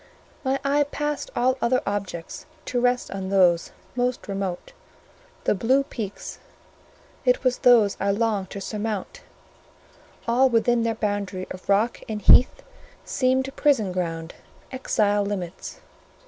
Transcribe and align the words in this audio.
My 0.43 0.59
eye 0.65 0.85
passed 0.85 1.29
all 1.35 1.59
other 1.61 1.79
objects 1.85 2.47
to 2.65 2.81
rest 2.81 3.11
on 3.11 3.29
those 3.29 3.71
most 3.95 4.27
remote, 4.27 4.73
the 5.43 5.53
blue 5.53 5.83
peaks; 5.83 6.39
it 7.23 7.43
was 7.43 7.59
those 7.59 7.97
I 7.99 8.09
longed 8.09 8.49
to 8.49 8.61
surmount; 8.61 9.21
all 10.27 10.49
within 10.49 10.81
their 10.81 10.95
boundary 10.95 11.45
of 11.51 11.69
rock 11.69 11.99
and 12.09 12.19
heath 12.19 12.63
seemed 13.05 13.55
prison 13.55 13.91
ground, 13.91 14.33
exile 14.71 15.23
limits. 15.23 15.81